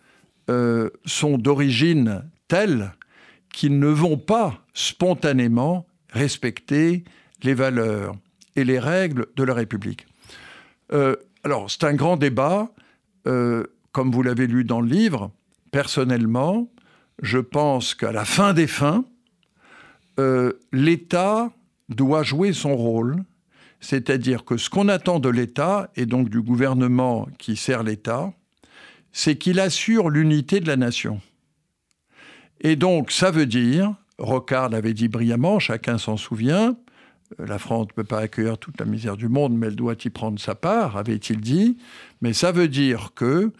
[1.04, 2.94] sont d'origine telle
[3.52, 7.04] qu'ils ne vont pas spontanément respecter
[7.42, 8.16] les valeurs
[8.56, 10.06] et les règles de la République.
[10.92, 12.70] Euh, alors, c'est un grand débat.
[13.26, 15.30] Euh, comme vous l'avez lu dans le livre,
[15.70, 16.70] personnellement,
[17.22, 19.04] je pense qu'à la fin des fins,
[20.18, 21.50] euh, l'État
[21.88, 23.22] doit jouer son rôle,
[23.80, 28.32] c'est-à-dire que ce qu'on attend de l'État, et donc du gouvernement qui sert l'État,
[29.12, 31.20] c'est qu'il assure l'unité de la nation.
[32.61, 36.76] Et donc, ça veut dire, Rocard l'avait dit brillamment, chacun s'en souvient,
[37.39, 40.11] la France ne peut pas accueillir toute la misère du monde, mais elle doit y
[40.11, 41.78] prendre sa part, avait-il dit.
[42.20, 43.53] Mais ça veut dire que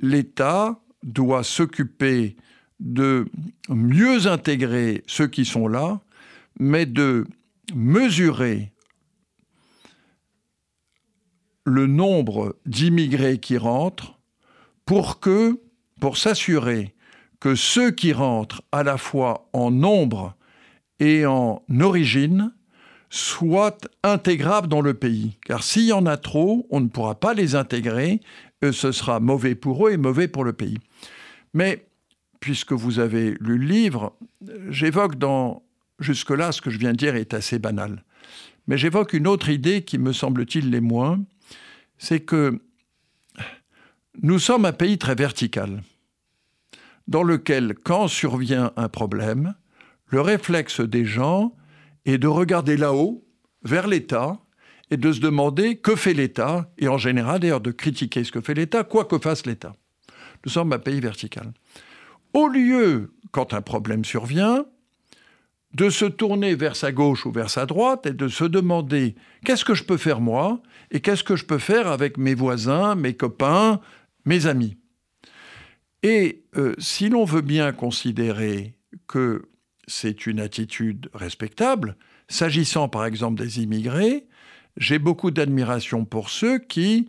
[0.00, 2.36] l'État doit s'occuper
[2.80, 3.26] de
[3.68, 6.00] mieux intégrer ceux qui sont là,
[6.58, 7.26] mais de
[7.74, 8.72] mesurer
[11.64, 14.18] le nombre d'immigrés qui rentrent
[14.84, 15.18] pour
[16.16, 16.94] s'assurer
[17.40, 20.34] que ceux qui rentrent à la fois en nombre
[20.98, 22.52] et en origine
[23.10, 25.38] soient intégrables dans le pays.
[25.44, 28.20] Car s'il y en a trop, on ne pourra pas les intégrer,
[28.62, 30.78] et ce sera mauvais pour eux et mauvais pour le pays.
[31.54, 31.86] Mais,
[32.40, 34.14] puisque vous avez lu le livre,
[34.68, 35.62] j'évoque dans
[35.98, 38.04] jusque-là, ce que je viens de dire est assez banal.
[38.66, 41.20] Mais j'évoque une autre idée qui me semble-t-il les moins,
[41.96, 42.60] c'est que
[44.22, 45.82] nous sommes un pays très vertical,
[47.06, 49.54] dans lequel, quand survient un problème,
[50.06, 51.54] le réflexe des gens
[52.14, 53.24] est de regarder là-haut,
[53.62, 54.38] vers l'État,
[54.90, 58.40] et de se demander que fait l'État, et en général d'ailleurs de critiquer ce que
[58.40, 59.74] fait l'État, quoi que fasse l'État.
[60.44, 61.52] Nous sommes un pays vertical.
[62.32, 64.64] Au lieu, quand un problème survient,
[65.74, 69.64] de se tourner vers sa gauche ou vers sa droite et de se demander qu'est-ce
[69.64, 70.62] que je peux faire moi?
[70.90, 73.80] Et qu'est-ce que je peux faire avec mes voisins, mes copains,
[74.24, 74.78] mes amis?
[76.02, 79.42] Et euh, si l'on veut bien considérer que
[79.88, 81.96] c'est une attitude respectable,
[82.28, 84.26] s'agissant par exemple des immigrés,
[84.76, 87.08] j'ai beaucoup d'admiration pour ceux qui,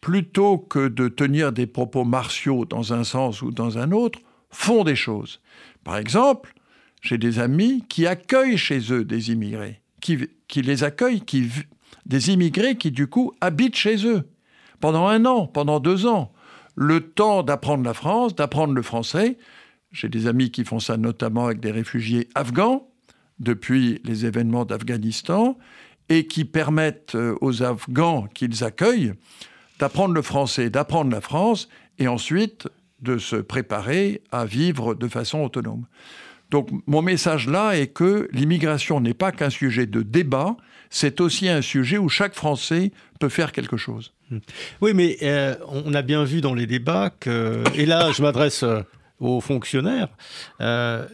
[0.00, 4.18] plutôt que de tenir des propos martiaux dans un sens ou dans un autre,
[4.50, 5.40] font des choses.
[5.84, 6.54] Par exemple,
[7.02, 10.18] j'ai des amis qui accueillent chez eux des immigrés, qui,
[10.56, 11.48] les accueillent, qui,
[12.06, 14.28] des immigrés qui du coup habitent chez eux
[14.80, 16.32] pendant un an, pendant deux ans,
[16.74, 19.38] le temps d'apprendre la France, d'apprendre le français.
[19.92, 22.88] J'ai des amis qui font ça notamment avec des réfugiés afghans
[23.38, 25.58] depuis les événements d'Afghanistan
[26.08, 29.14] et qui permettent euh, aux Afghans qu'ils accueillent
[29.78, 31.68] d'apprendre le français, d'apprendre la France
[31.98, 32.68] et ensuite
[33.02, 35.86] de se préparer à vivre de façon autonome.
[36.50, 40.56] Donc mon message là est que l'immigration n'est pas qu'un sujet de débat,
[40.90, 44.12] c'est aussi un sujet où chaque Français peut faire quelque chose.
[44.80, 48.62] Oui, mais euh, on a bien vu dans les débats que, et là je m'adresse
[48.62, 48.82] euh,
[49.20, 50.08] aux fonctionnaires,
[50.60, 51.06] euh,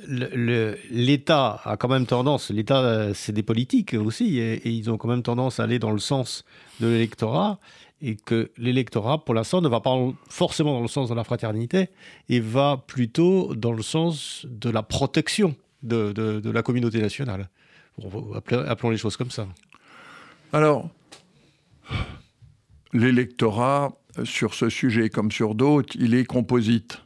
[0.90, 5.22] l'État a quand même tendance, l'État c'est des politiques aussi, et, ils ont quand même
[5.22, 6.44] tendance à aller dans le sens
[6.80, 7.58] de l'électorat,
[8.00, 9.96] et que l'électorat, pour l'instant, ne va pas
[10.28, 11.90] forcément dans le sens de la fraternité,
[12.28, 17.48] et va plutôt dans le sens de la protection de, la communauté nationale.
[18.66, 19.46] appelons les choses comme ça.
[20.52, 20.88] Alors,
[22.92, 23.92] l'électorat,
[24.24, 27.01] sur ce sujet comme sur d'autres, il est composite.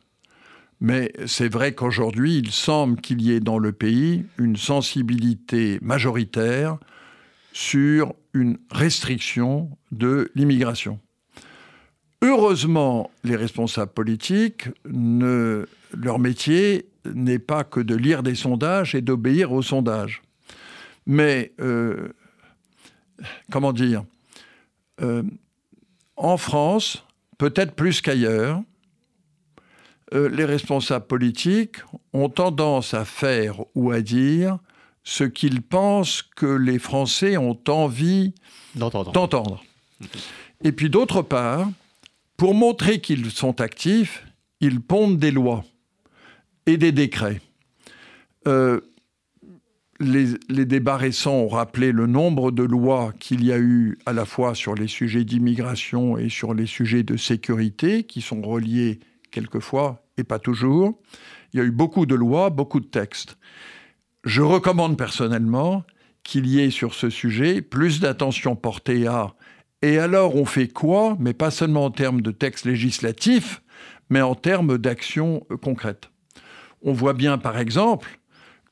[0.81, 6.79] Mais c'est vrai qu'aujourd'hui, il semble qu'il y ait dans le pays une sensibilité majoritaire
[7.53, 11.01] sur une restriction de l'immigration.
[12.23, 19.53] Heureusement, les responsables politiques, leur métier n'est pas que de lire des sondages et d'obéir
[19.53, 20.23] aux sondages.
[21.07, 22.09] Mais, euh,
[23.51, 24.05] comment dire,
[25.01, 25.23] euh,
[26.17, 27.07] en France,
[27.39, 28.63] peut-être plus qu'ailleurs,
[30.15, 31.79] euh, les responsables politiques
[32.13, 34.59] ont tendance à faire ou à dire
[35.03, 38.35] ce qu'ils pensent que les Français ont envie
[38.75, 39.65] d'entendre.
[40.63, 41.69] Et puis d'autre part,
[42.37, 44.25] pour montrer qu'ils sont actifs,
[44.61, 45.65] ils pondent des lois
[46.67, 47.41] et des décrets.
[48.47, 48.81] Euh,
[49.99, 54.13] les, les, débats récents ont rappelé le nombre de lois qu'il y a eu à
[54.13, 59.01] la fois sur les sujets d'immigration et sur les sujets de sécurité, qui sont reliés
[59.31, 61.01] quelquefois et pas toujours.
[61.53, 63.39] Il y a eu beaucoup de lois, beaucoup de textes.
[64.25, 65.85] Je recommande personnellement
[66.23, 69.35] qu'il y ait sur ce sujet plus d'attention portée à
[69.83, 73.63] et alors on fait quoi, mais pas seulement en termes de textes législatifs,
[74.09, 76.11] mais en termes d'actions concrètes.
[76.83, 78.21] On voit bien par exemple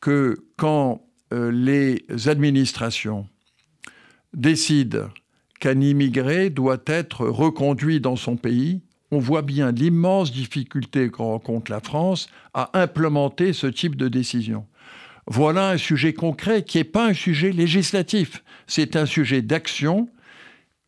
[0.01, 3.29] que quand euh, les administrations
[4.33, 5.09] décident
[5.61, 8.83] qu'un immigré doit être reconduit dans son pays,
[9.15, 14.67] on voit bien l'immense difficulté que rencontre la France à implémenter ce type de décision.
[15.27, 20.09] Voilà un sujet concret qui n'est pas un sujet législatif, c'est un sujet d'action.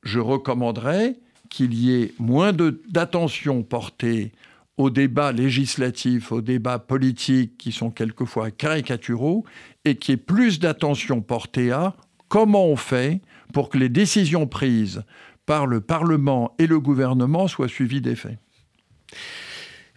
[0.03, 1.17] Je recommanderais
[1.49, 4.33] qu'il y ait moins d'attention portée
[4.77, 9.45] aux débats législatifs, aux débats politiques qui sont quelquefois caricaturaux,
[9.85, 11.95] et qu'il y ait plus d'attention portée à
[12.29, 13.21] comment on fait
[13.55, 15.03] pour que les décisions prises
[15.47, 18.39] par le Parlement et le gouvernement soient suivis d'effet.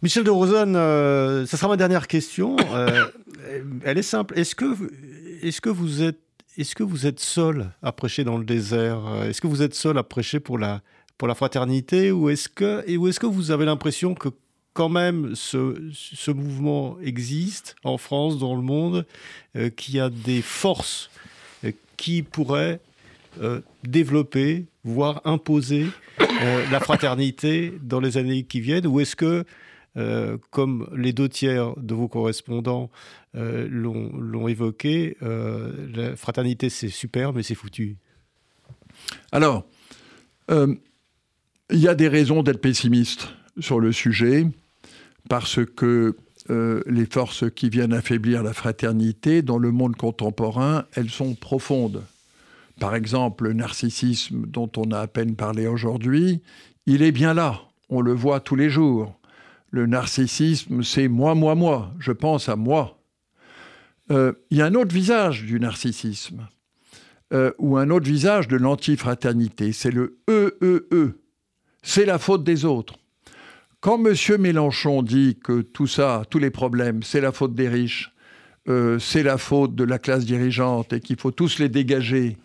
[0.01, 2.55] Michel de Rosanne, euh, ça sera ma dernière question.
[2.73, 3.05] Euh,
[3.83, 4.37] elle est simple.
[4.39, 4.65] Est-ce que,
[5.41, 6.19] est que vous êtes
[6.57, 8.99] est-ce que vous êtes seul à prêcher dans le désert?
[9.23, 10.81] Est-ce que vous êtes seul à prêcher pour la,
[11.17, 12.11] pour la fraternité?
[12.11, 14.27] Ou est-ce que, est que vous avez l'impression que
[14.73, 19.05] quand même ce, ce, mouvement existe en France, dans le monde,
[19.55, 21.09] euh, qu'il y a des forces
[21.95, 22.81] qui pourraient
[23.83, 25.87] développer, voire imposer
[26.71, 29.45] la fraternité dans les années qui viennent Ou est-ce que
[29.97, 32.91] euh, comme les deux tiers de vos correspondants
[33.35, 37.97] euh, l'ont évoqué, euh, la fraternité c'est super, mais c'est foutu?
[39.31, 39.65] Alors,
[40.49, 40.77] il
[41.71, 44.47] y a des raisons d'être pessimiste sur le sujet,
[45.29, 46.15] parce que
[46.49, 52.03] euh, les forces qui viennent affaiblir la fraternité, dans le monde contemporain, elles sont profondes.
[52.79, 56.41] Par exemple, le narcissisme dont on a à peine parlé aujourd'hui,
[56.85, 59.19] il est bien là, on le voit tous les jours.
[59.71, 62.97] Le narcissisme, c'est moi, moi, moi, je pense à moi.
[64.11, 66.47] Euh, il y a un autre visage du narcissisme,
[67.33, 70.51] euh, ou un autre visage de l'antifraternité, c'est le EEE.
[70.63, 71.19] E e.
[71.83, 72.95] C'est la faute des autres.
[73.79, 74.13] Quand M.
[74.39, 78.11] Mélenchon dit que tout ça, tous les problèmes, c'est la faute des riches,
[78.67, 82.37] euh, c'est la faute de la classe dirigeante et qu'il faut tous les dégager,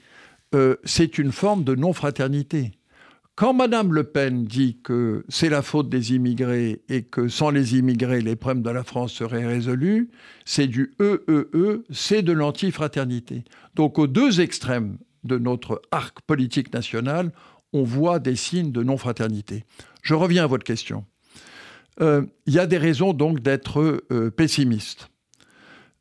[0.84, 2.72] c'est une forme de non-fraternité.
[3.36, 7.76] Quand Mme Le Pen dit que c'est la faute des immigrés et que sans les
[7.76, 10.10] immigrés, les problèmes de la France seraient résolus,
[10.44, 13.42] c'est du EEE, e e, c'est de l'antifraternité.
[13.74, 17.32] Donc aux deux extrêmes de notre arc politique national,
[17.72, 19.64] on voit des signes de non-fraternité.
[20.02, 21.04] Je reviens à votre question.
[22.00, 23.80] Euh, il y a des raisons donc d'être
[24.12, 25.08] euh, pessimiste.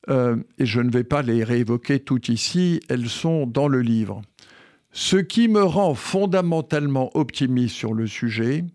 [0.10, 4.22] Euh, et je ne vais pas les réévoquer toutes ici, elles sont dans le livre.
[4.92, 8.66] Ce qui me rend fondamentalement optimiste sur le sujet,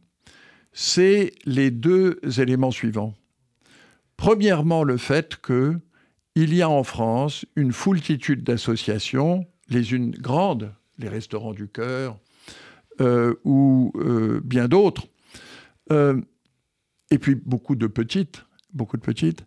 [0.72, 3.14] c'est les deux éléments suivants.
[4.16, 5.79] Premièrement, le fait que
[6.35, 12.18] il y a en France une foultitude d'associations, les unes grandes, les restaurants du cœur,
[13.01, 15.09] euh, ou euh, bien d'autres,
[15.91, 19.47] et puis beaucoup de petites, beaucoup de petites,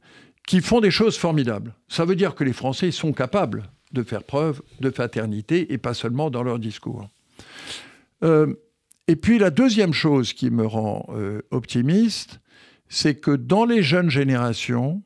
[0.52, 1.74] qui font des choses formidables.
[1.88, 5.94] Ça veut dire que les Français sont capables de faire preuve de fraternité et pas
[5.94, 7.08] seulement dans leur discours.
[8.22, 8.54] Euh,
[9.08, 12.42] et puis la deuxième chose qui me rend euh, optimiste,
[12.90, 15.02] c'est que dans les jeunes générations,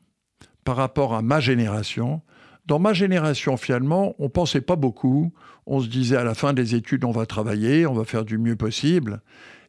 [0.64, 2.22] par rapport à ma génération,
[2.64, 5.32] dans ma génération, finalement, on ne pensait pas beaucoup.
[5.64, 8.36] On se disait à la fin des études, on va travailler, on va faire du
[8.36, 9.22] mieux possible.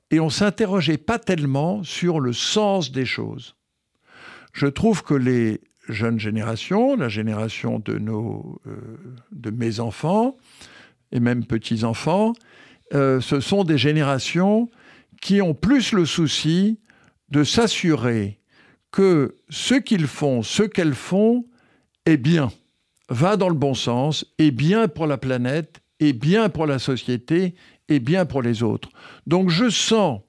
[0.10, 3.54] Et on s'interrogeait pas tellement sur le sens des choses.
[4.54, 8.76] Je trouve que les jeune génération, la génération de, nos, euh,
[9.32, 10.38] de mes enfants
[11.12, 12.34] et même petits-enfants,
[12.94, 14.70] euh, ce sont des générations
[15.22, 16.80] qui ont plus le souci
[17.30, 18.40] de s'assurer
[18.92, 21.46] que ce qu'ils font, ce qu'elles font,
[22.06, 22.52] est bien,
[23.10, 27.56] va dans le bon sens, est bien pour la planète, est bien pour la société,
[27.90, 28.90] est bien pour les autres.
[29.26, 30.22] Donc je sens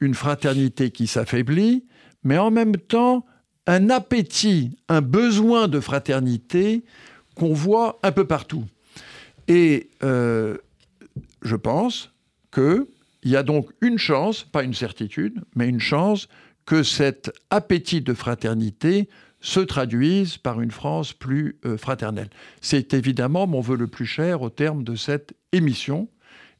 [0.00, 1.86] une fraternité qui s'affaiblit,
[2.22, 3.24] mais en même temps
[3.68, 6.82] un appétit, un besoin de fraternité
[7.36, 8.64] qu'on voit un peu partout.
[9.46, 10.56] Et euh,
[11.42, 12.10] je pense
[12.52, 12.86] qu'il
[13.24, 16.28] y a donc une chance, pas une certitude, mais une chance
[16.64, 19.08] que cet appétit de fraternité
[19.40, 22.30] se traduise par une France plus euh, fraternelle.
[22.62, 26.08] C'est évidemment mon vœu le plus cher au terme de cette émission.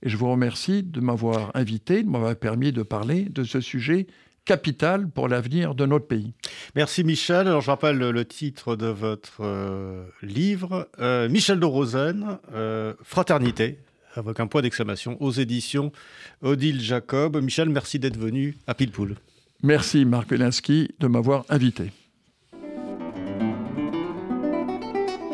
[0.03, 4.07] Et je vous remercie de m'avoir invité, de m'avoir permis de parler de ce sujet
[4.49, 6.33] capital pour l'avenir de notre pays.
[6.75, 7.47] Merci Michel.
[7.47, 13.79] Alors je rappelle le, titre de votre euh, livre, euh, Michel de Rosen, euh, Fraternité,
[14.15, 15.93] avec un point d'exclamation, aux éditions
[16.41, 17.37] Odile Jacob.
[17.43, 19.17] Michel, merci d'être venu à Pilpoul.
[19.63, 21.93] Merci Marc Wielinski de m'avoir invité.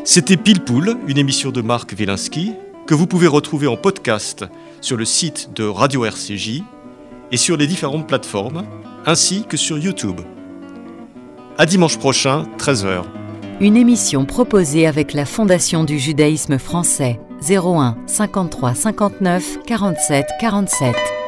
[0.04, 2.50] C'était Pilpoul, une émission de Marc Wielinski
[2.88, 4.44] que vous pouvez retrouver en podcast
[4.80, 6.62] sur le site de Radio RCJ
[7.32, 8.64] et sur les différentes plateformes
[9.06, 10.20] ainsi que sur YouTube.
[11.58, 13.02] À dimanche prochain, 13h.
[13.60, 21.23] Une émission proposée avec la Fondation du judaïsme français 01 53 59 47 47.